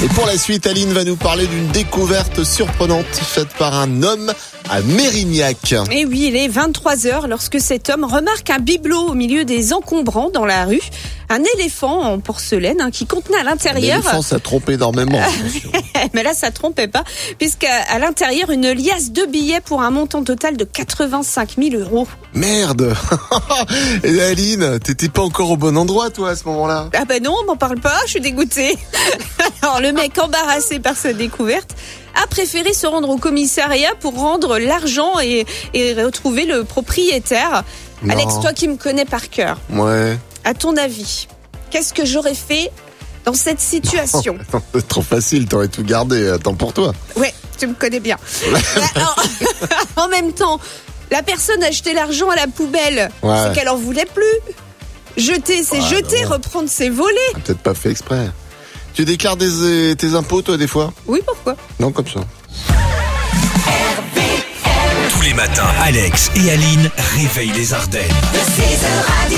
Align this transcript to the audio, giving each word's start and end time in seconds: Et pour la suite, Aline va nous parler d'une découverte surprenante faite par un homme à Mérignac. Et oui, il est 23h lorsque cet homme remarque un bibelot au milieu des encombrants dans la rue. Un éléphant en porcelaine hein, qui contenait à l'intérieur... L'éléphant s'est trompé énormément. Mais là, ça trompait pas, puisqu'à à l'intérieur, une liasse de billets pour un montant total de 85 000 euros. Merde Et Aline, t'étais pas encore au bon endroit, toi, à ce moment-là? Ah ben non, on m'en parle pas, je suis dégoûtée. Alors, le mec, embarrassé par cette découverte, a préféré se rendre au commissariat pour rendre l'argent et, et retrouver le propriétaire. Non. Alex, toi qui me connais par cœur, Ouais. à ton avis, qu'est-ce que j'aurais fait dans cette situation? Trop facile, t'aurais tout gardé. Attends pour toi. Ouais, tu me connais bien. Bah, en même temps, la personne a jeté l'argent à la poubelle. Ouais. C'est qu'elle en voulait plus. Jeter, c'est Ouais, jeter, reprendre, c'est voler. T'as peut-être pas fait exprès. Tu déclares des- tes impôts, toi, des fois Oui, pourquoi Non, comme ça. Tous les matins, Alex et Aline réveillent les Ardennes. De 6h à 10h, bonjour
Et 0.00 0.06
pour 0.08 0.26
la 0.26 0.38
suite, 0.38 0.64
Aline 0.68 0.92
va 0.92 1.02
nous 1.02 1.16
parler 1.16 1.48
d'une 1.48 1.66
découverte 1.68 2.44
surprenante 2.44 3.04
faite 3.10 3.48
par 3.58 3.74
un 3.74 4.04
homme 4.04 4.32
à 4.70 4.80
Mérignac. 4.82 5.74
Et 5.90 6.04
oui, 6.04 6.26
il 6.28 6.36
est 6.36 6.48
23h 6.48 7.26
lorsque 7.26 7.60
cet 7.60 7.90
homme 7.90 8.04
remarque 8.04 8.48
un 8.50 8.60
bibelot 8.60 9.08
au 9.08 9.14
milieu 9.14 9.44
des 9.44 9.72
encombrants 9.72 10.30
dans 10.30 10.44
la 10.44 10.66
rue. 10.66 10.82
Un 11.30 11.42
éléphant 11.56 12.04
en 12.04 12.20
porcelaine 12.20 12.80
hein, 12.80 12.90
qui 12.90 13.06
contenait 13.06 13.38
à 13.38 13.42
l'intérieur... 13.42 13.98
L'éléphant 13.98 14.22
s'est 14.22 14.38
trompé 14.38 14.74
énormément. 14.74 15.20
Mais 16.14 16.22
là, 16.22 16.32
ça 16.32 16.50
trompait 16.50 16.88
pas, 16.88 17.02
puisqu'à 17.38 17.82
à 17.90 17.98
l'intérieur, 17.98 18.50
une 18.50 18.70
liasse 18.70 19.10
de 19.10 19.26
billets 19.26 19.60
pour 19.60 19.82
un 19.82 19.90
montant 19.90 20.22
total 20.22 20.56
de 20.56 20.64
85 20.64 21.56
000 21.58 21.82
euros. 21.82 22.06
Merde 22.34 22.94
Et 24.04 24.22
Aline, 24.22 24.78
t'étais 24.78 25.08
pas 25.08 25.22
encore 25.22 25.50
au 25.50 25.56
bon 25.56 25.76
endroit, 25.76 26.10
toi, 26.10 26.30
à 26.30 26.36
ce 26.36 26.44
moment-là? 26.44 26.88
Ah 26.94 27.04
ben 27.04 27.22
non, 27.22 27.34
on 27.42 27.46
m'en 27.46 27.56
parle 27.56 27.80
pas, 27.80 27.98
je 28.06 28.12
suis 28.12 28.20
dégoûtée. 28.20 28.78
Alors, 29.62 29.80
le 29.80 29.92
mec, 29.92 30.16
embarrassé 30.18 30.78
par 30.78 30.96
cette 30.96 31.16
découverte, 31.16 31.74
a 32.20 32.26
préféré 32.26 32.72
se 32.72 32.86
rendre 32.86 33.08
au 33.10 33.16
commissariat 33.18 33.92
pour 34.00 34.14
rendre 34.14 34.58
l'argent 34.58 35.20
et, 35.20 35.46
et 35.74 35.94
retrouver 35.94 36.44
le 36.46 36.64
propriétaire. 36.64 37.64
Non. 38.02 38.12
Alex, 38.14 38.34
toi 38.40 38.52
qui 38.52 38.68
me 38.68 38.76
connais 38.76 39.04
par 39.04 39.28
cœur, 39.30 39.58
Ouais. 39.70 40.16
à 40.44 40.54
ton 40.54 40.76
avis, 40.76 41.26
qu'est-ce 41.70 41.92
que 41.92 42.04
j'aurais 42.04 42.34
fait 42.34 42.70
dans 43.24 43.34
cette 43.34 43.60
situation? 43.60 44.38
Trop 44.88 45.02
facile, 45.02 45.46
t'aurais 45.46 45.68
tout 45.68 45.82
gardé. 45.82 46.28
Attends 46.28 46.54
pour 46.54 46.72
toi. 46.72 46.92
Ouais, 47.16 47.34
tu 47.58 47.66
me 47.66 47.74
connais 47.74 48.00
bien. 48.00 48.16
Bah, 48.52 48.58
en 49.96 50.08
même 50.08 50.32
temps, 50.32 50.60
la 51.10 51.22
personne 51.22 51.62
a 51.64 51.70
jeté 51.72 51.92
l'argent 51.94 52.30
à 52.30 52.36
la 52.36 52.46
poubelle. 52.46 53.10
Ouais. 53.22 53.36
C'est 53.48 53.54
qu'elle 53.58 53.68
en 53.68 53.76
voulait 53.76 54.06
plus. 54.06 54.24
Jeter, 55.16 55.64
c'est 55.64 55.80
Ouais, 55.80 55.88
jeter, 55.96 56.24
reprendre, 56.24 56.68
c'est 56.70 56.88
voler. 56.88 57.16
T'as 57.32 57.40
peut-être 57.40 57.58
pas 57.60 57.74
fait 57.74 57.90
exprès. 57.90 58.30
Tu 58.98 59.04
déclares 59.04 59.36
des- 59.36 59.94
tes 59.96 60.14
impôts, 60.16 60.42
toi, 60.42 60.56
des 60.56 60.66
fois 60.66 60.92
Oui, 61.06 61.20
pourquoi 61.24 61.54
Non, 61.78 61.92
comme 61.92 62.08
ça. 62.08 62.18
Tous 65.12 65.22
les 65.22 65.34
matins, 65.34 65.68
Alex 65.84 66.32
et 66.34 66.50
Aline 66.50 66.90
réveillent 67.14 67.52
les 67.52 67.72
Ardennes. 67.72 68.02
De 68.32 68.38
6h 68.38 68.88
à 69.06 69.28
10h, 69.28 69.30
bonjour 69.30 69.37